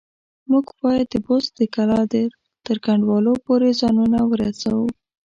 [0.51, 2.01] موږ بايد د بست د کلا
[2.65, 4.87] تر کنډوالو پورې ځانونه ورسوو.